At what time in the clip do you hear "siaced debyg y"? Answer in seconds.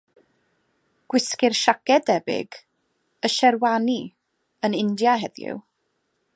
1.59-3.33